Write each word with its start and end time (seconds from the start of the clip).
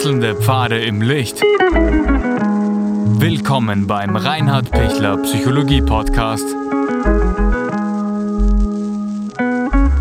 Wechselnde 0.00 0.34
Pfade 0.34 0.82
im 0.82 1.02
Licht. 1.02 1.42
Willkommen 3.20 3.86
beim 3.86 4.16
Reinhard 4.16 4.70
Pichler 4.70 5.18
Psychologie 5.18 5.82
Podcast. 5.82 6.46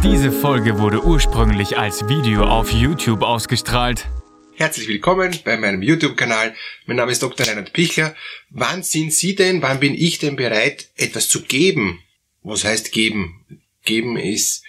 Diese 0.01 0.31
Folge 0.31 0.79
wurde 0.79 1.03
ursprünglich 1.03 1.77
als 1.77 2.07
Video 2.07 2.45
auf 2.45 2.71
YouTube 2.71 3.23
ausgestrahlt. 3.23 4.07
Herzlich 4.55 4.87
willkommen 4.87 5.37
bei 5.43 5.57
meinem 5.57 5.81
YouTube-Kanal. 5.81 6.55
Mein 6.85 6.95
Name 6.95 7.11
ist 7.11 7.21
Dr. 7.21 7.45
Reinhard 7.45 7.73
Pichler. 7.73 8.15
Wann 8.51 8.83
sind 8.83 9.11
Sie 9.11 9.35
denn, 9.35 9.61
wann 9.61 9.81
bin 9.81 9.93
ich 9.93 10.17
denn 10.17 10.37
bereit, 10.37 10.87
etwas 10.95 11.27
zu 11.27 11.41
geben? 11.41 12.01
Was 12.41 12.63
heißt 12.63 12.93
geben? 12.93 13.45
Geben 13.83 14.15
ist 14.15 14.63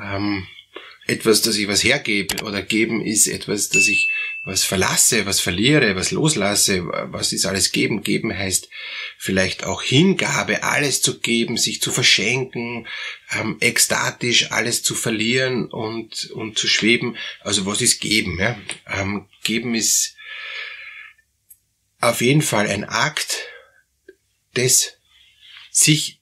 ähm, 0.00 0.46
etwas, 1.06 1.42
dass 1.42 1.56
ich 1.56 1.68
was 1.68 1.84
hergebe 1.84 2.44
oder 2.44 2.62
geben 2.62 3.00
ist 3.00 3.26
etwas, 3.26 3.68
dass 3.68 3.88
ich 3.88 4.08
was 4.46 4.62
verlasse, 4.62 5.26
was 5.26 5.40
verliere, 5.40 5.96
was 5.96 6.12
loslasse, 6.12 6.86
was 6.86 7.32
ist 7.32 7.46
alles 7.46 7.72
geben? 7.72 8.04
Geben 8.04 8.32
heißt 8.32 8.70
vielleicht 9.18 9.64
auch 9.64 9.82
Hingabe, 9.82 10.62
alles 10.62 11.02
zu 11.02 11.18
geben, 11.18 11.56
sich 11.56 11.82
zu 11.82 11.90
verschenken, 11.90 12.86
ähm, 13.32 13.56
ekstatisch 13.60 14.52
alles 14.52 14.84
zu 14.84 14.94
verlieren 14.94 15.66
und, 15.66 16.30
und 16.30 16.56
zu 16.56 16.68
schweben. 16.68 17.16
Also 17.40 17.66
was 17.66 17.82
ist 17.82 18.00
geben? 18.00 18.38
Ja? 18.38 18.56
Ähm, 18.86 19.28
geben 19.42 19.74
ist 19.74 20.14
auf 22.00 22.20
jeden 22.20 22.42
Fall 22.42 22.68
ein 22.68 22.84
Akt 22.84 23.48
des 24.54 24.92
sich 25.72 26.20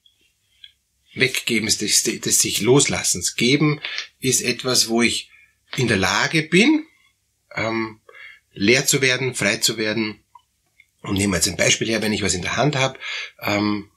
Weggebens, 1.13 1.77
des, 1.77 2.01
des 2.01 2.41
sich 2.41 2.61
Loslassens. 2.61 3.35
Geben 3.35 3.81
ist 4.19 4.41
etwas, 4.41 4.87
wo 4.87 5.03
ich 5.03 5.29
in 5.77 5.87
der 5.87 5.97
Lage 5.97 6.41
bin, 6.41 6.87
ähm, 7.53 8.01
leer 8.55 8.85
zu 8.85 9.01
werden, 9.01 9.35
frei 9.35 9.57
zu 9.57 9.77
werden. 9.77 10.19
Und 11.01 11.17
nehmen 11.17 11.33
wir 11.33 11.37
jetzt 11.37 11.47
ein 11.47 11.57
Beispiel 11.57 11.87
her, 11.87 12.01
wenn 12.01 12.13
ich 12.13 12.23
was 12.23 12.33
in 12.33 12.41
der 12.41 12.57
Hand 12.57 12.75
habe, 12.75 12.97
ähm, 13.41 13.89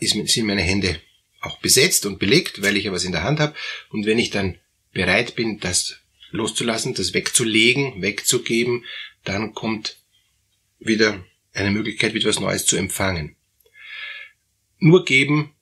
sind 0.00 0.46
meine 0.46 0.62
Hände 0.62 1.00
auch 1.40 1.58
besetzt 1.58 2.06
und 2.06 2.18
belegt, 2.18 2.62
weil 2.62 2.76
ich 2.76 2.84
ja 2.84 2.92
was 2.92 3.04
in 3.04 3.12
der 3.12 3.22
Hand 3.22 3.38
habe. 3.38 3.54
Und 3.90 4.06
wenn 4.06 4.18
ich 4.18 4.30
dann 4.30 4.58
bereit 4.92 5.36
bin, 5.36 5.60
das 5.60 6.00
loszulassen, 6.30 6.94
das 6.94 7.14
wegzulegen, 7.14 8.02
wegzugeben, 8.02 8.84
dann 9.22 9.54
kommt 9.54 9.98
wieder 10.80 11.24
eine 11.52 11.70
Möglichkeit, 11.70 12.14
wieder 12.14 12.28
was 12.28 12.40
Neues 12.40 12.66
zu 12.66 12.76
empfangen. 12.76 13.36
Nur 14.78 15.04
geben 15.04 15.54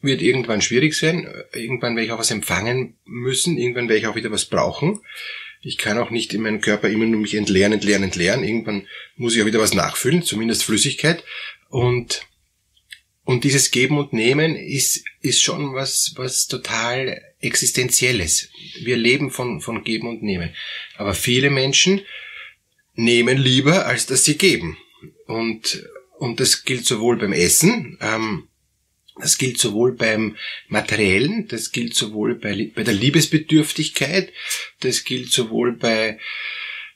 wird 0.00 0.22
irgendwann 0.22 0.62
schwierig 0.62 0.94
sein. 0.94 1.26
Irgendwann 1.52 1.96
werde 1.96 2.06
ich 2.06 2.12
auch 2.12 2.18
was 2.18 2.30
empfangen 2.30 2.96
müssen. 3.04 3.58
Irgendwann 3.58 3.88
werde 3.88 4.00
ich 4.00 4.06
auch 4.06 4.16
wieder 4.16 4.30
was 4.30 4.46
brauchen. 4.46 5.00
Ich 5.64 5.78
kann 5.78 5.98
auch 5.98 6.10
nicht 6.10 6.34
in 6.34 6.42
meinem 6.42 6.60
Körper 6.60 6.90
immer 6.90 7.06
nur 7.06 7.20
mich 7.20 7.34
entleeren, 7.34 7.72
entleeren, 7.72 8.02
entleeren. 8.02 8.44
Irgendwann 8.44 8.86
muss 9.16 9.34
ich 9.34 9.42
auch 9.42 9.46
wieder 9.46 9.60
was 9.60 9.72
nachfüllen, 9.72 10.22
zumindest 10.22 10.64
Flüssigkeit. 10.64 11.24
Und, 11.70 12.26
und 13.24 13.44
dieses 13.44 13.70
Geben 13.70 13.96
und 13.96 14.12
Nehmen 14.12 14.56
ist, 14.56 15.04
ist 15.20 15.42
schon 15.42 15.74
was, 15.74 16.12
was 16.16 16.46
total 16.46 17.20
Existenzielles. 17.40 18.50
Wir 18.82 18.98
leben 18.98 19.30
von, 19.30 19.62
von 19.62 19.84
Geben 19.84 20.08
und 20.08 20.22
Nehmen. 20.22 20.54
Aber 20.96 21.14
viele 21.14 21.48
Menschen 21.48 22.02
nehmen 22.94 23.38
lieber, 23.38 23.86
als 23.86 24.04
dass 24.06 24.24
sie 24.24 24.36
geben. 24.36 24.76
Und, 25.26 25.88
und 26.18 26.40
das 26.40 26.64
gilt 26.64 26.84
sowohl 26.84 27.16
beim 27.16 27.32
Essen, 27.32 27.98
ähm, 28.02 28.48
das 29.16 29.38
gilt 29.38 29.58
sowohl 29.58 29.92
beim 29.92 30.36
Materiellen, 30.68 31.46
das 31.48 31.70
gilt 31.70 31.94
sowohl 31.94 32.34
bei, 32.34 32.70
bei 32.74 32.82
der 32.82 32.94
Liebesbedürftigkeit, 32.94 34.32
das 34.80 35.04
gilt 35.04 35.30
sowohl 35.30 35.72
bei 35.72 36.18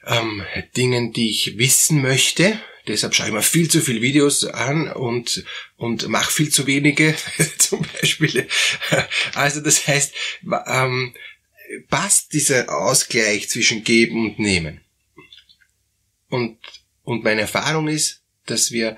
ähm, 0.04 0.42
Dingen, 0.76 1.12
die 1.12 1.30
ich 1.30 1.58
wissen 1.58 2.02
möchte. 2.02 2.60
Deshalb 2.88 3.14
schaue 3.14 3.26
ich 3.26 3.32
mir 3.32 3.42
viel 3.42 3.70
zu 3.70 3.80
viele 3.82 4.00
Videos 4.00 4.44
an 4.44 4.90
und, 4.90 5.44
und 5.76 6.08
mache 6.08 6.32
viel 6.32 6.50
zu 6.50 6.66
wenige, 6.66 7.14
zum 7.58 7.86
Beispiel. 8.00 8.48
Also 9.34 9.60
das 9.60 9.86
heißt, 9.86 10.14
ähm, 10.66 11.14
passt 11.88 12.32
dieser 12.32 12.74
Ausgleich 12.74 13.48
zwischen 13.48 13.84
Geben 13.84 14.24
und 14.24 14.38
Nehmen. 14.38 14.80
Und, 16.30 16.58
und 17.02 17.24
meine 17.24 17.42
Erfahrung 17.42 17.88
ist, 17.88 18.22
dass 18.46 18.72
wir 18.72 18.96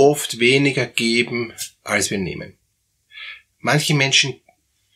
oft 0.00 0.40
weniger 0.40 0.86
geben, 0.86 1.52
als 1.82 2.10
wir 2.10 2.16
nehmen. 2.16 2.56
Manche 3.58 3.92
Menschen 3.92 4.40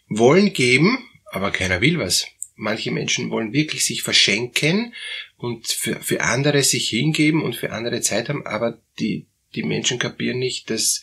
wollen 0.09 0.55
geben, 0.55 1.11
aber 1.27 1.51
keiner 1.51 1.83
will 1.83 1.99
was. 1.99 2.27
Manche 2.57 2.91
Menschen 2.91 3.31
wollen 3.31 3.53
wirklich 3.53 3.85
sich 3.85 4.03
verschenken 4.03 4.95
und 5.37 5.67
für, 5.69 6.01
für 6.01 6.23
andere 6.23 6.63
sich 6.63 6.89
hingeben 6.89 7.43
und 7.43 7.55
für 7.55 7.71
andere 7.71 8.01
Zeit 8.01 8.31
haben, 8.31 8.47
aber 8.47 8.81
die, 8.99 9.27
die 9.55 9.63
Menschen 9.63 9.99
kapieren 9.99 10.39
nicht, 10.39 10.71
dass, 10.71 11.03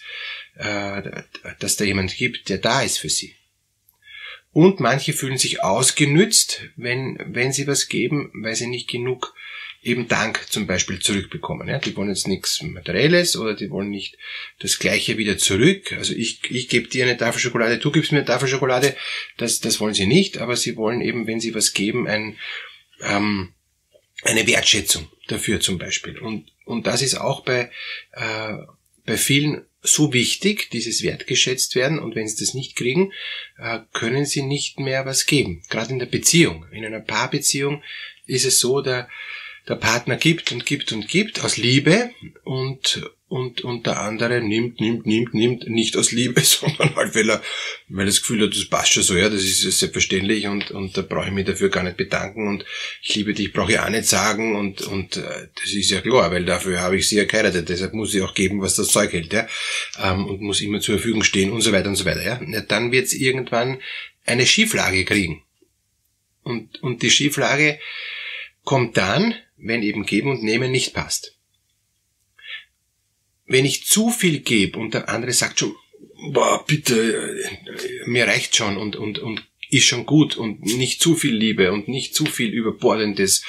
äh, 0.55 1.21
dass 1.59 1.75
da 1.75 1.83
jemand 1.83 2.15
gibt, 2.17 2.49
der 2.49 2.57
da 2.57 2.81
ist 2.81 2.97
für 2.97 3.09
sie. 3.09 3.35
Und 4.51 4.79
manche 4.79 5.13
fühlen 5.13 5.37
sich 5.37 5.61
ausgenützt, 5.61 6.63
wenn, 6.75 7.19
wenn 7.23 7.53
sie 7.53 7.67
was 7.67 7.87
geben, 7.87 8.31
weil 8.33 8.55
sie 8.55 8.67
nicht 8.67 8.89
genug 8.89 9.35
eben 9.83 10.07
Dank 10.07 10.45
zum 10.49 10.67
Beispiel 10.67 10.99
zurückbekommen. 10.99 11.67
Ja, 11.67 11.79
die 11.79 11.95
wollen 11.95 12.09
jetzt 12.09 12.27
nichts 12.27 12.61
Materielles 12.61 13.35
oder 13.35 13.55
die 13.55 13.71
wollen 13.71 13.89
nicht 13.89 14.17
das 14.59 14.77
Gleiche 14.77 15.17
wieder 15.17 15.37
zurück. 15.37 15.93
Also 15.93 16.13
ich, 16.13 16.39
ich 16.51 16.69
gebe 16.69 16.87
dir 16.87 17.05
eine 17.05 17.17
Tafel 17.17 17.39
Schokolade, 17.39 17.79
du 17.79 17.91
gibst 17.91 18.11
mir 18.11 18.19
eine 18.19 18.27
Tafel 18.27 18.47
Schokolade. 18.47 18.95
Das, 19.37 19.59
das 19.59 19.79
wollen 19.79 19.95
sie 19.95 20.05
nicht, 20.05 20.37
aber 20.37 20.55
sie 20.55 20.75
wollen 20.75 21.01
eben, 21.01 21.25
wenn 21.25 21.39
sie 21.39 21.55
was 21.55 21.73
geben, 21.73 22.07
ein, 22.07 22.37
ähm, 23.01 23.53
eine 24.23 24.45
Wertschätzung 24.45 25.07
dafür 25.27 25.59
zum 25.59 25.79
Beispiel. 25.79 26.19
Und, 26.19 26.51
und 26.65 26.85
das 26.85 27.01
ist 27.01 27.15
auch 27.15 27.41
bei, 27.43 27.71
äh, 28.11 28.53
bei 29.05 29.17
vielen 29.17 29.65
so 29.81 30.13
wichtig, 30.13 30.69
dieses 30.69 31.01
wertgeschätzt 31.01 31.73
werden. 31.73 31.97
Und 31.97 32.15
wenn 32.15 32.27
sie 32.27 32.43
das 32.43 32.53
nicht 32.53 32.75
kriegen, 32.75 33.13
äh, 33.57 33.79
können 33.93 34.25
sie 34.25 34.43
nicht 34.43 34.79
mehr 34.79 35.07
was 35.07 35.25
geben. 35.25 35.63
Gerade 35.69 35.93
in 35.93 35.99
der 35.99 36.05
Beziehung. 36.05 36.67
In 36.71 36.85
einer 36.85 36.99
Paarbeziehung 36.99 37.81
ist 38.27 38.45
es 38.45 38.59
so, 38.59 38.81
da 38.81 39.09
der 39.67 39.75
Partner 39.75 40.17
gibt 40.17 40.51
und 40.51 40.65
gibt 40.65 40.91
und 40.91 41.07
gibt 41.07 41.43
aus 41.43 41.57
Liebe 41.57 42.09
und, 42.43 43.07
und, 43.27 43.61
und 43.61 43.85
der 43.85 44.01
andere 44.01 44.41
nimmt, 44.41 44.81
nimmt, 44.81 45.05
nimmt, 45.05 45.33
nimmt, 45.33 45.69
nicht 45.69 45.95
aus 45.95 46.11
Liebe, 46.11 46.41
sondern 46.43 46.95
halt, 46.95 47.13
weil 47.13 47.29
er, 47.29 47.41
weil 47.87 48.05
er 48.05 48.07
das 48.07 48.21
Gefühl 48.21 48.43
hat, 48.43 48.55
das 48.55 48.65
passt 48.65 48.93
schon 48.93 49.03
so, 49.03 49.15
ja, 49.15 49.29
das 49.29 49.43
ist 49.43 49.79
selbstverständlich 49.79 50.47
und, 50.47 50.71
und 50.71 50.97
da 50.97 51.03
brauche 51.03 51.27
ich 51.27 51.31
mich 51.31 51.45
dafür 51.45 51.69
gar 51.69 51.83
nicht 51.83 51.97
bedanken 51.97 52.47
und 52.47 52.65
ich 53.03 53.15
liebe 53.15 53.33
dich, 53.33 53.53
brauche 53.53 53.71
ich 53.71 53.79
auch 53.79 53.89
nicht 53.89 54.05
sagen 54.05 54.55
und, 54.55 54.81
und 54.81 55.17
äh, 55.17 55.47
das 55.55 55.71
ist 55.71 55.91
ja 55.91 56.01
klar, 56.01 56.31
weil 56.31 56.43
dafür 56.43 56.81
habe 56.81 56.97
ich 56.97 57.07
sie 57.07 57.17
ja 57.17 57.25
geheiratet, 57.25 57.69
deshalb 57.69 57.93
muss 57.93 58.13
ich 58.15 58.21
auch 58.23 58.33
geben, 58.33 58.61
was 58.61 58.75
das 58.75 58.87
Zeug 58.87 59.13
hält, 59.13 59.31
ja, 59.31 59.47
ähm, 60.01 60.25
und 60.25 60.41
muss 60.41 60.61
immer 60.61 60.79
zur 60.79 60.95
Verfügung 60.95 61.23
stehen 61.23 61.51
und 61.51 61.61
so 61.61 61.71
weiter 61.71 61.89
und 61.89 61.95
so 61.95 62.05
weiter, 62.05 62.23
ja. 62.23 62.61
dann 62.61 62.91
wird 62.91 63.05
es 63.05 63.13
irgendwann 63.13 63.79
eine 64.25 64.45
Schieflage 64.45 65.05
kriegen. 65.05 65.43
Und, 66.43 66.81
und 66.81 67.03
die 67.03 67.11
Schieflage 67.11 67.79
kommt 68.63 68.97
dann, 68.97 69.35
wenn 69.61 69.83
eben 69.83 70.05
Geben 70.05 70.31
und 70.31 70.43
Nehmen 70.43 70.71
nicht 70.71 70.93
passt. 70.93 71.37
Wenn 73.45 73.65
ich 73.65 73.85
zu 73.85 74.09
viel 74.09 74.39
gebe 74.39 74.79
und 74.79 74.93
der 74.93 75.09
andere 75.09 75.33
sagt 75.33 75.59
schon, 75.59 75.75
boah, 76.31 76.63
bitte, 76.65 77.37
mir 78.05 78.27
reicht 78.27 78.55
schon 78.55 78.77
und, 78.77 78.95
und, 78.95 79.19
und 79.19 79.47
ist 79.69 79.85
schon 79.85 80.05
gut 80.05 80.35
und 80.35 80.61
nicht 80.61 81.01
zu 81.01 81.15
viel 81.15 81.33
Liebe 81.33 81.71
und 81.71 81.87
nicht 81.87 82.13
zu 82.13 82.25
viel 82.25 82.51
Überbordendes 82.51 83.43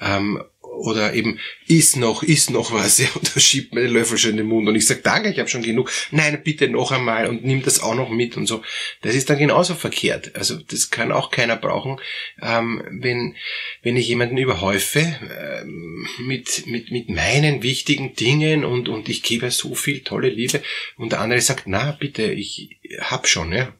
ähm, 0.00 0.42
oder 0.78 1.14
eben 1.14 1.38
ist 1.66 1.96
noch, 1.96 2.22
ist 2.22 2.50
noch 2.50 2.72
was, 2.72 2.98
ja, 2.98 3.08
und 3.14 3.28
schiebt 3.40 3.74
mir 3.74 3.82
den 3.82 3.92
Löffel 3.92 4.18
schon 4.18 4.32
in 4.32 4.36
den 4.38 4.46
Mund 4.46 4.68
und 4.68 4.74
ich 4.74 4.86
sage, 4.86 5.00
danke, 5.02 5.30
ich 5.30 5.38
habe 5.38 5.48
schon 5.48 5.62
genug. 5.62 5.90
Nein, 6.10 6.40
bitte 6.42 6.68
noch 6.68 6.92
einmal 6.92 7.26
und 7.26 7.44
nimm 7.44 7.62
das 7.62 7.80
auch 7.80 7.94
noch 7.94 8.10
mit 8.10 8.36
und 8.36 8.46
so. 8.46 8.62
Das 9.02 9.14
ist 9.14 9.28
dann 9.28 9.38
genauso 9.38 9.74
verkehrt. 9.74 10.34
Also 10.36 10.56
das 10.56 10.90
kann 10.90 11.12
auch 11.12 11.30
keiner 11.30 11.56
brauchen, 11.56 12.00
ähm, 12.40 12.82
wenn, 12.90 13.36
wenn 13.82 13.96
ich 13.96 14.08
jemanden 14.08 14.38
überhäufe 14.38 15.00
ähm, 15.00 16.06
mit, 16.20 16.66
mit, 16.66 16.90
mit 16.90 17.08
meinen 17.08 17.62
wichtigen 17.62 18.14
Dingen 18.14 18.64
und, 18.64 18.88
und 18.88 19.08
ich 19.08 19.22
gebe 19.22 19.50
so 19.50 19.74
viel 19.74 20.00
tolle 20.00 20.28
Liebe 20.28 20.62
und 20.96 21.12
der 21.12 21.20
andere 21.20 21.40
sagt, 21.40 21.64
na 21.66 21.92
bitte, 21.92 22.24
ich 22.32 22.78
hab 23.00 23.26
schon, 23.26 23.52
ja. 23.52 23.74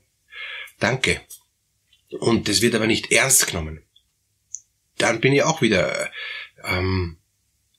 Danke. 0.81 1.21
Und 2.11 2.49
das 2.49 2.63
wird 2.63 2.75
aber 2.75 2.87
nicht 2.87 3.13
ernst 3.13 3.47
genommen. 3.49 3.83
Dann 4.99 5.21
bin 5.21 5.33
ich 5.33 5.43
auch 5.43 5.63
wieder 5.63 6.11
ähm, 6.65 7.17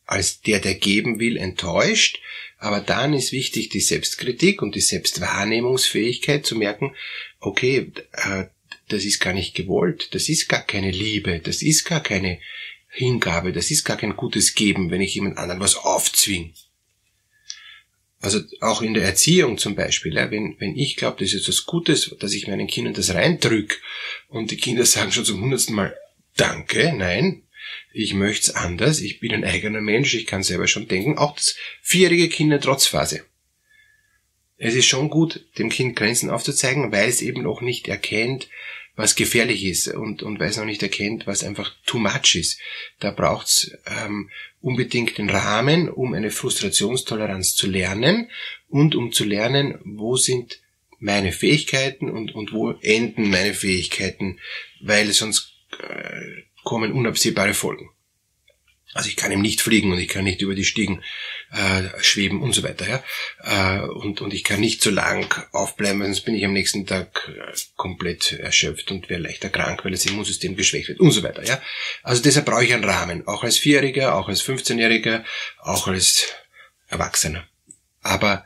als 0.06 0.42
der, 0.42 0.60
der 0.60 0.76
geben 0.76 1.20
will, 1.20 1.38
enttäuscht. 1.38 2.20
Aber 2.58 2.82
dann 2.82 3.14
ist 3.14 3.32
wichtig 3.32 3.70
die 3.70 3.80
Selbstkritik 3.80 4.62
und 4.62 4.76
die 4.76 4.82
Selbstwahrnehmungsfähigkeit 4.82 6.46
zu 6.46 6.56
merken, 6.56 6.96
okay, 7.40 7.92
äh, 8.14 8.46
das 8.90 9.06
ist 9.06 9.20
gar 9.20 9.34
nicht 9.34 9.56
gewollt, 9.56 10.14
das 10.14 10.30
ist 10.30 10.50
gar 10.50 10.62
keine 10.62 10.92
Liebe, 10.92 11.40
das 11.40 11.62
ist 11.62 11.86
gar 11.86 12.02
keine 12.02 12.40
Hingabe, 12.90 13.54
das 13.54 13.70
ist 13.70 13.86
gar 13.86 13.98
kein 13.98 14.16
gutes 14.16 14.56
Geben, 14.56 14.90
wenn 14.90 15.00
ich 15.00 15.14
jemand 15.14 15.38
anderen 15.38 15.62
was 15.62 15.78
aufzwing. 15.78 16.54
Also 18.20 18.42
auch 18.60 18.82
in 18.82 18.96
der 18.96 19.04
Erziehung 19.04 19.58
zum 19.58 19.76
Beispiel, 19.76 20.16
ja, 20.16 20.30
wenn, 20.30 20.56
wenn 20.60 20.76
ich 20.76 20.98
glaube, 20.98 21.18
das 21.20 21.34
ist 21.34 21.44
etwas 21.44 21.66
Gutes, 21.66 22.14
dass 22.20 22.34
ich 22.34 22.48
meinen 22.48 22.68
Kindern 22.68 22.94
das 22.94 23.14
reindrück 23.14 23.80
und 24.28 24.52
die 24.52 24.58
Kinder 24.58 24.86
sagen 24.88 25.12
schon 25.12 25.24
zum 25.24 25.40
hundertsten 25.40 25.76
Mal 25.76 25.96
Danke, 26.40 26.94
nein, 26.96 27.44
ich 27.92 28.14
möchte 28.14 28.52
es 28.52 28.56
anders, 28.56 29.02
ich 29.02 29.20
bin 29.20 29.34
ein 29.34 29.44
eigener 29.44 29.82
Mensch, 29.82 30.14
ich 30.14 30.26
kann 30.26 30.42
selber 30.42 30.68
schon 30.68 30.88
denken, 30.88 31.18
auch 31.18 31.36
das 31.36 31.58
vierjährige 31.82 32.30
Kind 32.30 32.54
eine 32.54 32.62
Trotzphase. 32.62 33.26
Es 34.58 34.74
ist 34.74 34.86
schon 34.86 35.10
gut, 35.10 35.46
dem 35.58 35.68
Kind 35.70 35.98
Grenzen 35.98 36.30
aufzuzeigen, 36.30 36.94
weil 36.94 37.10
es 37.10 37.22
eben 37.22 37.44
noch 37.44 37.60
nicht 37.60 37.90
erkennt, 37.90 38.48
was 38.96 39.16
gefährlich 39.16 39.66
ist 39.66 39.90
und, 39.90 40.24
und 40.24 40.40
weil 40.40 40.50
es 40.50 40.56
noch 40.56 40.64
nicht 40.64 40.82
erkennt, 40.82 41.28
was 41.28 41.44
einfach 41.44 41.74
too 41.86 42.00
much 42.00 42.36
ist. 42.36 42.58
Da 43.02 43.12
braucht's 43.12 43.72
ähm, 43.86 44.30
unbedingt 44.62 45.18
den 45.18 45.30
Rahmen, 45.30 45.90
um 45.90 46.14
eine 46.14 46.32
Frustrationstoleranz 46.32 47.56
zu 47.56 47.68
lernen 47.68 48.30
und 48.70 48.96
um 48.96 49.12
zu 49.12 49.26
lernen, 49.26 49.78
wo 49.84 50.16
sind 50.16 50.62
meine 51.00 51.34
Fähigkeiten 51.34 52.10
und, 52.10 52.34
und 52.34 52.54
wo 52.54 52.72
enden 52.82 53.30
meine 53.30 53.54
Fähigkeiten, 53.54 54.40
weil 54.80 55.12
sonst 55.12 55.49
äh, 55.80 56.44
kommen 56.64 56.92
unabsehbare 56.92 57.54
Folgen. 57.54 57.90
Also 58.94 59.08
ich 59.08 59.16
kann 59.16 59.32
ihm 59.32 59.42
nicht 59.42 59.62
fliegen 59.62 59.92
und 59.92 60.00
ich 60.00 60.08
kann 60.08 60.24
nicht 60.24 60.42
über 60.42 60.56
die 60.56 60.66
Stiegen 60.66 61.04
äh, 61.52 61.84
schweben 62.02 62.42
und 62.42 62.54
so 62.54 62.64
weiter. 62.64 62.88
Ja? 62.88 63.04
Äh, 63.44 63.88
und, 63.88 64.22
und 64.22 64.34
ich 64.34 64.44
kann 64.44 64.60
nicht 64.60 64.82
so 64.82 64.90
lang 64.90 65.48
aufbleiben, 65.52 66.02
sonst 66.02 66.22
bin 66.22 66.34
ich 66.34 66.44
am 66.44 66.54
nächsten 66.54 66.88
Tag 66.88 67.30
äh, 67.30 67.56
komplett 67.76 68.32
erschöpft 68.32 68.90
und 68.90 69.10
wäre 69.10 69.22
leichter 69.22 69.50
krank, 69.50 69.86
weil 69.86 69.92
das 69.92 70.06
Immunsystem 70.06 70.56
geschwächt 70.56 70.88
wird 70.88 71.00
und 71.00 71.12
so 71.12 71.22
weiter. 71.22 71.46
Ja? 71.46 71.62
Also 72.02 72.24
deshalb 72.24 72.48
brauche 72.48 72.66
ich 72.66 72.74
einen 72.74 72.84
Rahmen, 72.84 73.28
auch 73.28 73.44
als 73.44 73.60
Vierjähriger, 73.60 74.16
auch 74.16 74.28
als 74.28 74.44
15-Jähriger, 74.44 75.24
auch 75.60 75.88
als 75.88 76.34
Erwachsener. 76.88 77.48
Aber 78.02 78.44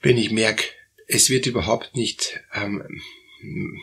wenn 0.00 0.18
ich 0.18 0.30
merke, 0.30 0.64
es 1.06 1.30
wird 1.30 1.46
überhaupt 1.46 1.96
nicht 1.96 2.40
ähm, 2.54 3.00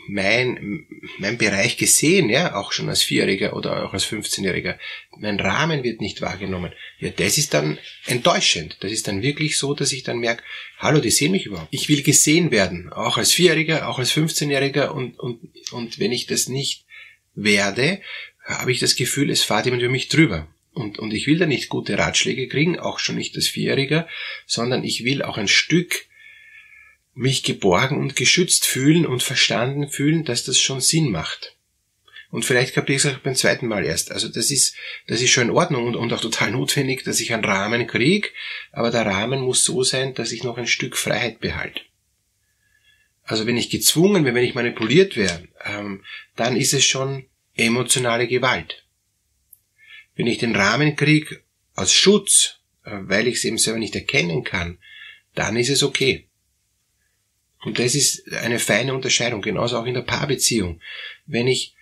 mein, 0.08 0.86
mein 1.18 1.38
Bereich 1.38 1.76
gesehen, 1.76 2.28
ja, 2.28 2.54
auch 2.54 2.72
schon 2.72 2.88
als 2.88 3.02
Vierjähriger 3.02 3.56
oder 3.56 3.84
auch 3.84 3.94
als 3.94 4.06
15-Jähriger. 4.06 4.78
Mein 5.18 5.40
Rahmen 5.40 5.82
wird 5.82 6.00
nicht 6.00 6.20
wahrgenommen. 6.20 6.72
Ja, 6.98 7.10
das 7.10 7.38
ist 7.38 7.54
dann 7.54 7.78
enttäuschend. 8.06 8.76
Das 8.80 8.92
ist 8.92 9.08
dann 9.08 9.22
wirklich 9.22 9.58
so, 9.58 9.74
dass 9.74 9.92
ich 9.92 10.02
dann 10.02 10.18
merke, 10.18 10.42
hallo, 10.78 11.00
die 11.00 11.10
sehen 11.10 11.32
mich 11.32 11.46
überhaupt. 11.46 11.68
Ich 11.70 11.88
will 11.88 12.02
gesehen 12.02 12.50
werden, 12.50 12.92
auch 12.92 13.16
als 13.16 13.32
Vierjähriger, 13.32 13.88
auch 13.88 13.98
als 13.98 14.12
15-Jähriger 14.12 14.88
und, 14.88 15.18
und, 15.18 15.40
und 15.72 15.98
wenn 15.98 16.12
ich 16.12 16.26
das 16.26 16.48
nicht 16.48 16.84
werde, 17.34 18.00
habe 18.44 18.72
ich 18.72 18.78
das 18.78 18.94
Gefühl, 18.94 19.30
es 19.30 19.42
fahrt 19.42 19.64
jemand 19.64 19.82
über 19.82 19.92
mich 19.92 20.08
drüber. 20.08 20.48
Und, 20.72 20.98
und 20.98 21.14
ich 21.14 21.26
will 21.26 21.38
da 21.38 21.46
nicht 21.46 21.70
gute 21.70 21.96
Ratschläge 21.96 22.48
kriegen, 22.48 22.78
auch 22.78 22.98
schon 22.98 23.16
nicht 23.16 23.34
als 23.36 23.48
Vierjähriger, 23.48 24.06
sondern 24.44 24.84
ich 24.84 25.04
will 25.04 25.22
auch 25.22 25.38
ein 25.38 25.48
Stück 25.48 26.06
mich 27.16 27.42
geborgen 27.42 27.98
und 27.98 28.14
geschützt 28.14 28.66
fühlen 28.66 29.06
und 29.06 29.22
verstanden 29.22 29.88
fühlen, 29.88 30.24
dass 30.24 30.44
das 30.44 30.60
schon 30.60 30.82
Sinn 30.82 31.10
macht. 31.10 31.56
Und 32.30 32.44
vielleicht 32.44 32.74
kapiere 32.74 32.96
ich 32.96 33.04
es 33.04 33.14
auch 33.14 33.18
beim 33.20 33.34
zweiten 33.34 33.66
Mal 33.66 33.86
erst. 33.86 34.12
Also 34.12 34.28
das 34.28 34.50
ist, 34.50 34.76
das 35.06 35.22
ist 35.22 35.30
schon 35.30 35.44
in 35.44 35.54
Ordnung 35.54 35.86
und, 35.86 35.96
und 35.96 36.12
auch 36.12 36.20
total 36.20 36.50
notwendig, 36.50 37.04
dass 37.04 37.20
ich 37.20 37.32
einen 37.32 37.44
Rahmen 37.44 37.86
kriege, 37.86 38.28
aber 38.70 38.90
der 38.90 39.06
Rahmen 39.06 39.40
muss 39.40 39.64
so 39.64 39.82
sein, 39.82 40.12
dass 40.12 40.30
ich 40.30 40.44
noch 40.44 40.58
ein 40.58 40.66
Stück 40.66 40.96
Freiheit 40.96 41.40
behalte. 41.40 41.80
Also 43.22 43.46
wenn 43.46 43.56
ich 43.56 43.70
gezwungen 43.70 44.24
bin, 44.24 44.34
wenn 44.34 44.44
ich 44.44 44.54
manipuliert 44.54 45.16
werde, 45.16 45.48
ähm, 45.64 46.04
dann 46.36 46.54
ist 46.54 46.74
es 46.74 46.84
schon 46.84 47.24
emotionale 47.54 48.28
Gewalt. 48.28 48.84
Wenn 50.16 50.26
ich 50.26 50.38
den 50.38 50.54
Rahmen 50.54 50.96
kriege 50.96 51.40
aus 51.74 51.94
Schutz, 51.94 52.58
äh, 52.84 52.90
weil 52.92 53.26
ich 53.26 53.36
es 53.36 53.44
eben 53.44 53.56
selber 53.56 53.78
nicht 53.78 53.94
erkennen 53.94 54.44
kann, 54.44 54.78
dann 55.34 55.56
ist 55.56 55.70
es 55.70 55.82
okay. 55.82 56.25
Und 57.66 57.80
das 57.80 57.96
ist 57.96 58.32
eine 58.32 58.60
feine 58.60 58.94
Unterscheidung, 58.94 59.42
genauso 59.42 59.76
auch 59.76 59.86
in 59.86 59.94
der 59.94 60.02
Paarbeziehung. 60.02 60.80
Wenn 61.26 61.48
ich 61.48 61.74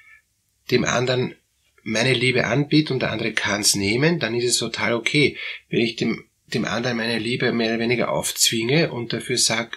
dem 0.71 0.87
anderen 0.87 1.35
meine 1.83 2.15
Liebe 2.15 2.47
anbiete 2.47 2.95
und 2.95 3.01
der 3.01 3.13
andere 3.13 3.35
kann 3.35 3.61
es 3.61 3.75
nehmen, 3.75 4.19
dann 4.19 4.35
ist 4.35 4.47
es 4.47 4.57
total 4.57 4.95
okay. 4.95 5.37
Wenn 5.69 5.81
ich 5.81 5.97
dem, 5.97 6.25
dem 6.47 6.65
anderen 6.65 6.97
meine 6.97 7.19
Liebe 7.19 7.53
mehr 7.53 7.69
oder 7.69 7.81
weniger 7.81 8.11
aufzwinge 8.13 8.93
und 8.93 9.13
dafür 9.13 9.37
sage, 9.37 9.77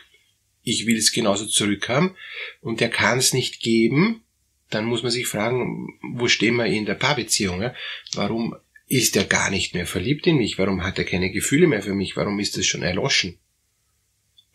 ich 0.63 0.87
will 0.87 0.95
es 0.95 1.11
genauso 1.11 1.45
zurückhaben 1.45 2.15
und 2.61 2.79
der 2.79 2.89
kann 2.89 3.17
es 3.17 3.33
nicht 3.33 3.59
geben, 3.59 4.23
dann 4.69 4.85
muss 4.85 5.03
man 5.03 5.11
sich 5.11 5.27
fragen, 5.27 5.99
wo 6.13 6.29
stehen 6.29 6.55
wir 6.55 6.67
in 6.67 6.85
der 6.85 6.95
Paarbeziehung? 6.95 7.61
Ja? 7.61 7.75
Warum 8.13 8.55
ist 8.87 9.17
er 9.17 9.25
gar 9.25 9.49
nicht 9.49 9.73
mehr 9.73 9.85
verliebt 9.85 10.25
in 10.25 10.37
mich? 10.37 10.57
Warum 10.57 10.85
hat 10.85 10.97
er 10.99 11.03
keine 11.03 11.31
Gefühle 11.31 11.67
mehr 11.67 11.83
für 11.83 11.93
mich? 11.93 12.15
Warum 12.15 12.39
ist 12.39 12.55
das 12.55 12.65
schon 12.65 12.81
erloschen? 12.81 13.39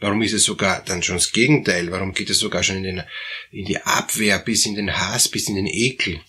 Warum 0.03 0.21
ist 0.23 0.33
es 0.33 0.43
sogar 0.43 0.85
dann 0.85 1.01
schon 1.01 1.15
das 1.15 1.31
Gegenteil? 1.31 1.93
Warum 1.93 2.13
geht 2.13 2.29
es 2.29 2.41
sogar 2.41 2.65
schon 2.65 2.79
in, 2.79 2.83
den, 2.83 3.03
in 3.53 3.65
die 3.67 3.79
Abwehr, 3.79 4.41
bis 4.41 4.67
in 4.67 4.75
den 4.75 4.99
Hass, 4.99 5.29
bis 5.29 5.49
in 5.49 5.55
den 5.55 5.69
Ekel? 5.69 6.21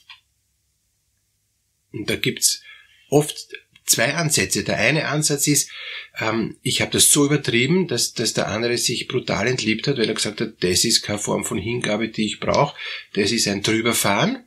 Und 1.92 2.08
da 2.08 2.16
gibt's 2.16 2.62
oft 3.10 3.36
zwei 3.84 4.14
Ansätze. 4.14 4.64
Der 4.64 4.78
eine 4.78 5.08
Ansatz 5.08 5.48
ist, 5.48 5.72
ähm, 6.20 6.58
ich 6.62 6.82
habe 6.82 6.92
das 6.92 7.10
so 7.10 7.26
übertrieben, 7.26 7.88
dass, 7.88 8.14
dass 8.14 8.34
der 8.34 8.48
andere 8.50 8.78
sich 8.78 9.08
brutal 9.08 9.48
entliebt 9.48 9.88
hat, 9.88 9.98
weil 9.98 10.08
er 10.08 10.14
gesagt 10.14 10.40
hat, 10.40 10.54
das 10.60 10.84
ist 10.84 11.02
keine 11.02 11.18
Form 11.18 11.44
von 11.44 11.58
Hingabe, 11.58 12.10
die 12.10 12.28
ich 12.28 12.40
brauche. 12.40 12.78
Das 13.14 13.32
ist 13.32 13.48
ein 13.48 13.64
Drüberfahren. 13.64 14.44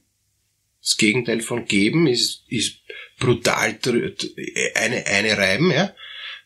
Das 0.81 0.97
Gegenteil 0.99 1.41
von 1.41 1.65
geben 1.65 2.07
ist, 2.07 2.45
ist 2.47 2.77
brutal 3.19 3.77
eine, 4.77 5.05
eine 5.05 5.37
reiben. 5.37 5.73
Ja? 5.73 5.97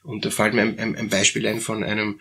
Und 0.02 0.24
da 0.24 0.30
fällt 0.30 0.54
mir 0.54 0.62
ein, 0.62 0.78
ein, 0.78 0.96
ein 0.96 1.08
Beispiel 1.08 1.46
ein 1.46 1.60
von 1.60 1.84
einem 1.84 2.20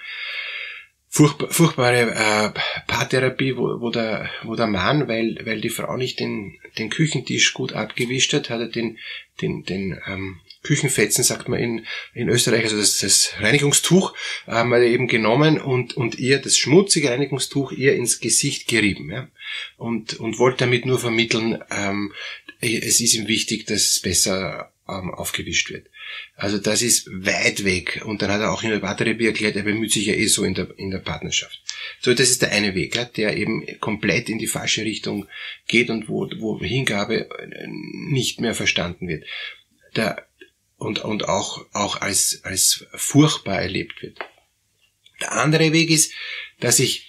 furchtbar, 1.10 1.50
furchtbare 1.50 2.12
äh, 2.12 2.60
Paartherapie, 2.88 3.58
wo, 3.58 3.82
wo, 3.82 3.90
der, 3.90 4.30
wo 4.44 4.56
der 4.56 4.68
Mann, 4.68 5.08
weil, 5.08 5.40
weil 5.44 5.60
die 5.60 5.70
Frau 5.70 5.98
nicht 5.98 6.20
den, 6.20 6.58
den 6.78 6.90
Küchentisch 6.90 7.54
gut 7.54 7.74
abgewischt 7.74 8.34
hat, 8.34 8.50
hat 8.50 8.62
er 8.62 8.68
den, 8.68 8.98
den, 9.42 9.64
den 9.64 10.00
ähm, 10.08 10.40
Küchenfetzen, 10.62 11.24
sagt 11.24 11.48
man 11.48 11.60
in, 11.60 11.86
in 12.14 12.30
Österreich, 12.30 12.64
also 12.64 12.78
das, 12.78 12.98
das 12.98 13.34
Reinigungstuch, 13.40 14.14
ähm, 14.48 14.74
hat 14.74 14.82
eben 14.82 15.08
genommen 15.08 15.60
und, 15.60 15.96
und 15.96 16.20
ihr 16.20 16.40
das 16.40 16.58
schmutzige 16.58 17.10
Reinigungstuch 17.10 17.72
ihr 17.72 17.96
ins 17.96 18.20
Gesicht 18.20 18.68
gerieben. 18.68 19.10
Ja? 19.10 19.30
Und, 19.78 20.20
und 20.20 20.38
wollte 20.38 20.66
damit 20.66 20.86
nur 20.86 21.00
vermitteln, 21.00 21.64
ähm, 21.72 22.14
es 22.62 23.00
ist 23.00 23.16
ihm 23.16 23.28
wichtig, 23.28 23.68
dass 23.68 23.88
es 23.88 24.02
besser 24.02 24.74
ähm, 24.88 25.14
aufgewischt 25.14 25.70
wird. 25.70 25.88
Also 26.36 26.58
das 26.58 26.82
ist 26.82 27.08
weit 27.12 27.64
weg. 27.66 28.02
Und 28.06 28.22
dann 28.22 28.32
hat 28.32 28.42
er 28.42 28.52
auch 28.52 28.64
in 28.64 28.70
der 28.70 28.80
Paartherapie 28.80 29.28
erklärt, 29.28 29.56
er 29.56 29.64
bemüht 29.64 29.92
sich 29.92 30.06
ja 30.06 30.14
eh 30.14 30.28
so 30.28 30.44
in 30.44 30.54
der, 30.54 30.70
in 30.78 30.92
der 30.92 31.00
Partnerschaft. 31.00 31.62
So, 32.00 32.14
das 32.14 32.30
ist 32.30 32.42
der 32.42 32.52
eine 32.52 32.76
Weg, 32.76 33.14
der 33.16 33.38
eben 33.38 33.66
komplett 33.80 34.30
in 34.30 34.40
die 34.40 34.48
falsche 34.48 34.84
Richtung 34.84 35.28
geht 35.68 35.90
und 35.90 36.08
wo, 36.08 36.30
wo 36.40 36.60
Hingabe 36.60 37.30
äh, 37.30 37.68
nicht 37.68 38.40
mehr 38.42 38.56
verstanden 38.56 39.08
wird. 39.08 39.26
Der, 39.96 40.28
und, 40.78 41.00
und 41.00 41.28
auch, 41.28 41.66
auch 41.74 42.02
als, 42.02 42.42
als 42.44 42.86
furchtbar 42.94 43.62
erlebt 43.62 44.02
wird. 44.02 44.18
Der 45.20 45.34
andere 45.34 45.74
Weg 45.74 45.90
ist, 45.90 46.14
dass 46.60 46.80
ich 46.80 47.06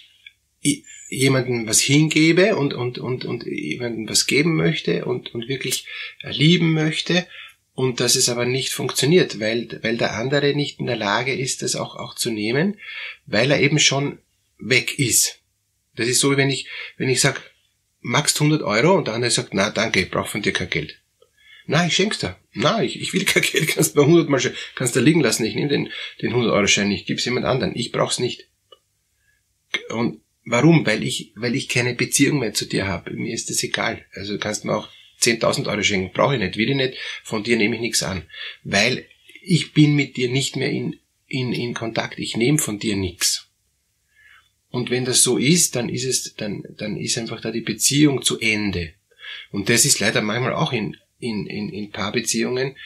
jemanden 1.11 1.67
was 1.67 1.81
hingebe 1.81 2.57
und, 2.57 2.73
und, 2.73 2.99
und, 2.99 3.25
und 3.25 3.45
jemanden 3.45 4.09
was 4.09 4.27
geben 4.27 4.57
möchte 4.57 5.05
und, 5.05 5.35
und 5.35 5.49
wirklich 5.49 5.87
lieben 6.23 6.73
möchte 6.73 7.27
und 7.81 7.99
dass 7.99 8.15
es 8.15 8.29
aber 8.29 8.45
nicht 8.45 8.75
funktioniert, 8.75 9.41
weil, 9.41 9.81
weil 9.81 9.97
der 9.97 10.13
andere 10.13 10.55
nicht 10.55 10.81
in 10.81 10.87
der 10.87 10.97
Lage 10.97 11.35
ist, 11.35 11.63
das 11.63 11.77
auch, 11.77 11.97
auch 11.97 12.15
zu 12.15 12.31
nehmen, 12.31 12.79
weil 13.25 13.51
er 13.51 13.59
eben 13.59 13.79
schon 13.79 14.19
weg 14.59 14.99
ist. 14.99 15.41
Das 15.97 16.07
ist 16.07 16.21
so, 16.21 16.31
wie 16.31 16.37
wenn 16.37 16.51
ich, 16.51 16.69
wenn 16.99 17.09
ich 17.09 17.23
sag, 17.23 17.41
magst 18.01 18.39
100 18.39 18.61
Euro 18.61 18.95
und 18.95 19.07
der 19.07 19.15
andere 19.15 19.31
sagt, 19.31 19.55
na 19.55 19.71
danke, 19.71 20.01
ich 20.03 20.11
brauche 20.11 20.31
von 20.31 20.43
dir 20.43 20.53
kein 20.53 20.69
Geld. 20.69 21.01
Na, 21.67 21.87
ich 21.87 21.95
schenk's 21.95 22.19
dir. 22.19 22.37
Na, 22.53 22.83
ich, 22.83 23.01
ich 23.01 23.15
will 23.15 23.25
kein 23.25 23.43
Geld, 23.43 23.69
kannst 23.69 23.97
du 23.97 24.03
100 24.03 24.29
Mal, 24.29 24.55
kannst 24.75 24.95
du 24.95 25.01
liegen 25.01 25.23
lassen, 25.23 25.47
ich 25.47 25.55
nehme 25.55 25.71
den, 25.71 25.91
den 26.21 26.31
100 26.33 26.53
Euro 26.53 26.67
Schein 26.67 26.89
nicht, 26.89 27.07
gib's 27.07 27.25
jemand 27.25 27.47
anderen, 27.47 27.75
ich 27.75 27.93
brauch's 27.93 28.19
nicht. 28.19 28.47
Und 29.89 30.21
warum? 30.45 30.85
Weil 30.85 31.03
ich, 31.03 31.33
weil 31.35 31.55
ich 31.55 31.71
keine 31.71 31.95
Beziehung 31.95 32.41
mehr 32.41 32.53
zu 32.53 32.67
dir 32.67 32.87
habe. 32.87 33.13
Mir 33.13 33.33
ist 33.33 33.49
das 33.49 33.63
egal. 33.63 34.05
Also 34.13 34.35
du 34.35 34.39
kannst 34.39 34.67
mir 34.67 34.77
auch 34.77 34.91
10.000 35.21 35.69
Euro 35.69 35.83
schenken, 35.83 36.13
brauche 36.13 36.35
ich 36.35 36.41
nicht, 36.41 36.57
will 36.57 36.71
ich 36.71 36.77
nicht, 36.77 36.99
von 37.23 37.43
dir 37.43 37.57
nehme 37.57 37.77
ich 37.77 37.81
nichts 37.81 38.03
an. 38.03 38.25
Weil 38.65 39.07
ich 39.43 39.73
bin 39.73 39.95
mit 39.95 40.17
dir 40.17 40.31
nicht 40.31 40.57
mehr 40.57 40.71
in, 40.71 40.99
in, 41.27 41.53
in 41.53 41.75
Kontakt, 41.75 42.19
ich 42.19 42.37
nehme 42.37 42.59
von 42.59 42.79
dir 42.79 42.97
nichts. 42.97 43.49
Und 44.71 44.91
wenn 44.91 45.05
das 45.05 45.23
so 45.23 45.37
ist, 45.37 45.75
dann 45.75 45.89
ist 45.89 46.05
es, 46.05 46.35
dann, 46.37 46.63
dann 46.77 46.97
ist 46.97 47.19
einfach 47.19 47.41
da 47.41 47.51
die 47.51 47.61
Beziehung 47.61 48.23
zu 48.23 48.39
Ende. 48.39 48.95
Und 49.51 49.69
das 49.69 49.85
ist 49.85 50.01
leider 50.01 50.23
manchmal 50.23 50.55
auch 50.55 50.73
in, 50.73 50.97
in, 51.19 51.47
in, 51.47 51.69
in 51.71 51.91
Paarbeziehungen, 51.91 52.77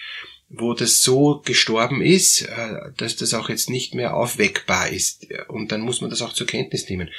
wo 0.48 0.74
das 0.74 1.02
so 1.02 1.42
gestorben 1.44 2.00
ist, 2.00 2.42
äh, 2.42 2.92
dass 2.96 3.16
das 3.16 3.34
auch 3.34 3.48
jetzt 3.48 3.70
nicht 3.70 3.94
mehr 3.94 4.14
aufweckbar 4.14 4.88
ist. 4.88 5.26
Und 5.48 5.72
dann 5.72 5.80
muss 5.80 6.00
man 6.00 6.10
das 6.10 6.22
auch 6.22 6.32
zur 6.32 6.46
Kenntnis 6.46 6.88
nehmen. 6.88 7.10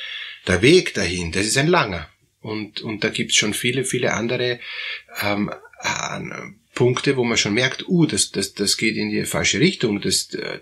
Der 0.48 0.62
Weg 0.62 0.94
dahin, 0.94 1.32
das 1.32 1.46
ist 1.46 1.58
ein 1.58 1.68
langer. 1.68 2.10
Und, 2.46 2.82
und 2.82 3.04
da 3.04 3.10
gibt's 3.10 3.36
schon 3.36 3.56
viele, 3.56 3.84
viele 3.84 4.14
andere 4.14 4.60
ähm, 5.24 5.50
Punkte, 6.76 7.18
wo 7.18 7.24
man 7.24 7.38
schon 7.38 7.56
merkt, 7.56 7.88
uh, 7.88 8.06
das, 8.06 8.30
das, 8.30 8.54
das 8.54 8.78
geht 8.78 8.98
in 8.98 9.10
die 9.10 9.26
falsche 9.26 9.60
Richtung, 9.60 10.00
das, 10.00 10.28
da, 10.28 10.60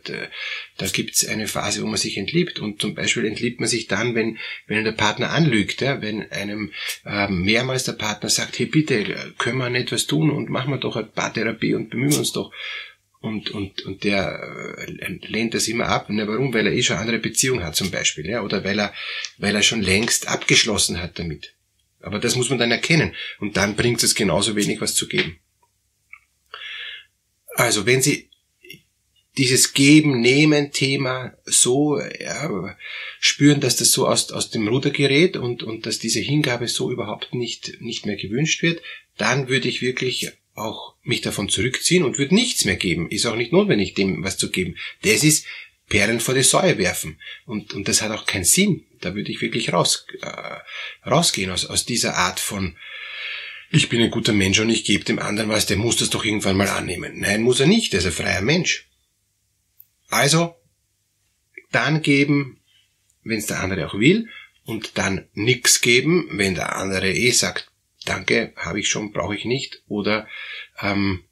da 0.77 0.87
gibt's 0.87 1.25
eine 1.27 1.45
Phase, 1.45 1.81
wo 1.81 1.87
man 1.87 1.97
sich 1.97 2.17
entliebt. 2.17 2.59
Und 2.59 2.79
zum 2.79 2.95
Beispiel 2.95 3.25
entliebt 3.25 3.59
man 3.59 3.67
sich 3.67 3.87
dann, 3.87 4.15
wenn, 4.15 4.37
wenn 4.65 4.85
der 4.85 4.93
Partner 4.93 5.31
anlügt, 5.31 5.81
ja? 5.81 6.01
wenn 6.01 6.31
einem 6.31 6.71
äh, 7.05 7.27
mehrmals 7.27 7.83
der 7.83 7.93
Partner 7.93 8.29
sagt, 8.29 8.59
hey 8.59 8.67
bitte, 8.67 9.33
können 9.37 9.57
wir 9.57 9.69
nicht 9.69 9.91
was 9.91 10.07
tun 10.07 10.31
und 10.31 10.49
machen 10.49 10.71
wir 10.71 10.77
doch 10.77 10.95
ein 10.95 11.11
Paartherapie 11.11 11.73
und 11.73 11.89
bemühen 11.89 12.15
uns 12.15 12.31
doch. 12.31 12.53
Und, 13.19 13.51
und, 13.51 13.81
und 13.81 14.05
der 14.05 14.77
äh, 14.87 15.17
lehnt 15.27 15.53
das 15.53 15.67
immer 15.67 15.87
ab. 15.87 16.05
Na, 16.07 16.25
warum? 16.29 16.53
Weil 16.53 16.67
er 16.67 16.73
eh 16.73 16.81
schon 16.81 16.97
andere 16.97 17.19
Beziehungen 17.19 17.65
hat 17.65 17.75
zum 17.75 17.91
Beispiel, 17.91 18.25
ja, 18.25 18.41
oder 18.41 18.63
weil 18.63 18.79
er, 18.79 18.93
weil 19.37 19.55
er 19.55 19.63
schon 19.63 19.81
längst 19.81 20.29
abgeschlossen 20.29 21.01
hat 21.01 21.19
damit. 21.19 21.53
Aber 22.03 22.19
das 22.19 22.35
muss 22.35 22.49
man 22.49 22.59
dann 22.59 22.71
erkennen. 22.71 23.15
Und 23.39 23.57
dann 23.57 23.75
bringt 23.75 24.03
es 24.03 24.13
genauso 24.13 24.55
wenig 24.55 24.81
was 24.81 24.93
zu 24.93 25.07
geben. 25.07 25.39
Also 27.55 27.85
wenn 27.85 28.01
Sie 28.01 28.29
dieses 29.37 29.73
Geben-Nehmen-Thema 29.73 31.35
so 31.45 31.99
ja, 31.99 32.77
spüren, 33.19 33.61
dass 33.61 33.77
das 33.77 33.91
so 33.91 34.07
aus, 34.07 34.31
aus 34.31 34.51
dem 34.51 34.67
Ruder 34.67 34.91
gerät 34.91 35.37
und, 35.37 35.63
und 35.63 35.85
dass 35.85 35.97
diese 35.97 36.19
Hingabe 36.19 36.67
so 36.67 36.91
überhaupt 36.91 37.33
nicht, 37.33 37.81
nicht 37.81 38.05
mehr 38.05 38.15
gewünscht 38.15 38.61
wird, 38.61 38.81
dann 39.17 39.47
würde 39.47 39.69
ich 39.69 39.81
wirklich 39.81 40.31
auch 40.53 40.95
mich 41.01 41.21
davon 41.21 41.49
zurückziehen 41.49 42.03
und 42.03 42.19
würde 42.19 42.35
nichts 42.35 42.65
mehr 42.65 42.75
geben. 42.75 43.09
Ist 43.09 43.25
auch 43.25 43.35
nicht 43.35 43.51
notwendig, 43.51 43.95
dem 43.95 44.23
was 44.23 44.37
zu 44.37 44.51
geben. 44.51 44.75
Das 45.01 45.23
ist 45.23 45.45
Perlen 45.93 46.19
vor 46.19 46.33
die 46.33 46.41
Säue 46.41 46.79
werfen. 46.79 47.19
Und, 47.45 47.71
und 47.73 47.87
das 47.87 48.01
hat 48.01 48.09
auch 48.09 48.25
keinen 48.25 48.45
Sinn. 48.45 48.83
Da 48.99 49.13
würde 49.13 49.31
ich 49.31 49.41
wirklich 49.41 49.73
raus, 49.73 50.07
äh, 50.23 51.07
rausgehen 51.07 51.51
aus, 51.51 51.67
aus 51.67 51.85
dieser 51.85 52.15
Art 52.15 52.39
von 52.39 52.75
ich 53.69 53.89
bin 53.89 54.01
ein 54.01 54.09
guter 54.09 54.33
Mensch 54.33 54.59
und 54.59 54.71
ich 54.71 54.85
gebe 54.85 55.03
dem 55.03 55.19
anderen 55.19 55.51
was, 55.51 55.67
der 55.67 55.77
muss 55.77 55.97
das 55.97 56.09
doch 56.09 56.25
irgendwann 56.25 56.57
mal 56.57 56.67
annehmen. 56.67 57.19
Nein, 57.19 57.43
muss 57.43 57.59
er 57.59 57.67
nicht, 57.67 57.93
er 57.93 57.99
ist 57.99 58.07
ein 58.07 58.11
freier 58.11 58.41
Mensch. 58.41 58.89
Also, 60.09 60.55
dann 61.71 62.01
geben, 62.01 62.59
wenn 63.23 63.37
es 63.37 63.45
der 63.45 63.59
andere 63.59 63.87
auch 63.87 63.93
will, 63.93 64.29
und 64.65 64.97
dann 64.97 65.27
nix 65.33 65.81
geben, 65.81 66.27
wenn 66.31 66.55
der 66.55 66.75
andere 66.75 67.11
eh 67.11 67.31
sagt, 67.31 67.71
danke, 68.05 68.53
habe 68.55 68.79
ich 68.79 68.89
schon, 68.89 69.11
brauche 69.11 69.35
ich 69.35 69.45
nicht, 69.45 69.83
oder 69.87 70.27
ähm, 70.79 71.23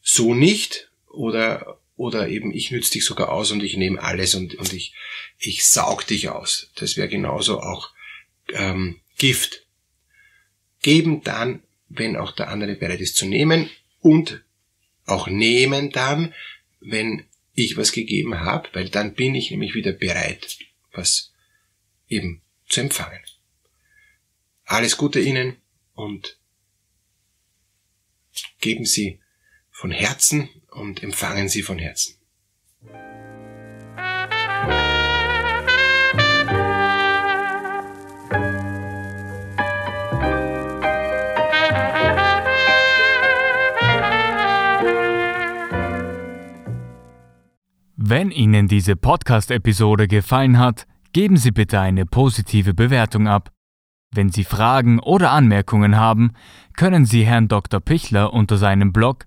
so 0.00 0.34
nicht, 0.34 0.90
oder 1.08 1.79
oder 2.00 2.28
eben 2.28 2.50
ich 2.50 2.70
nütze 2.70 2.92
dich 2.92 3.04
sogar 3.04 3.28
aus 3.28 3.50
und 3.50 3.62
ich 3.62 3.76
nehme 3.76 4.02
alles 4.02 4.34
und, 4.34 4.54
und 4.54 4.72
ich, 4.72 4.94
ich 5.36 5.68
saug 5.68 6.06
dich 6.06 6.30
aus. 6.30 6.70
Das 6.76 6.96
wäre 6.96 7.10
genauso 7.10 7.60
auch 7.60 7.90
ähm, 8.54 9.02
Gift 9.18 9.66
geben 10.80 11.22
dann, 11.22 11.62
wenn 11.90 12.16
auch 12.16 12.32
der 12.32 12.48
andere 12.48 12.74
bereit 12.74 13.02
ist 13.02 13.16
zu 13.16 13.26
nehmen 13.26 13.68
und 13.98 14.42
auch 15.04 15.26
nehmen 15.26 15.90
dann, 15.90 16.32
wenn 16.80 17.26
ich 17.52 17.76
was 17.76 17.92
gegeben 17.92 18.40
habe, 18.40 18.70
weil 18.72 18.88
dann 18.88 19.12
bin 19.12 19.34
ich 19.34 19.50
nämlich 19.50 19.74
wieder 19.74 19.92
bereit, 19.92 20.58
was 20.92 21.34
eben 22.08 22.40
zu 22.66 22.80
empfangen. 22.80 23.20
Alles 24.64 24.96
Gute 24.96 25.20
Ihnen 25.20 25.56
und 25.92 26.38
geben 28.58 28.86
Sie 28.86 29.20
von 29.70 29.90
Herzen 29.90 30.48
und 30.72 31.02
empfangen 31.02 31.48
Sie 31.48 31.62
von 31.62 31.78
Herzen. 31.78 32.14
Wenn 47.96 48.32
Ihnen 48.32 48.66
diese 48.66 48.96
Podcast-Episode 48.96 50.08
gefallen 50.08 50.58
hat, 50.58 50.88
geben 51.12 51.36
Sie 51.36 51.52
bitte 51.52 51.78
eine 51.78 52.06
positive 52.06 52.74
Bewertung 52.74 53.28
ab. 53.28 53.52
Wenn 54.12 54.30
Sie 54.30 54.42
Fragen 54.42 54.98
oder 54.98 55.30
Anmerkungen 55.30 55.96
haben, 55.96 56.32
können 56.76 57.04
Sie 57.04 57.24
Herrn 57.24 57.46
Dr. 57.46 57.78
Pichler 57.78 58.32
unter 58.32 58.56
seinem 58.56 58.92
Blog 58.92 59.26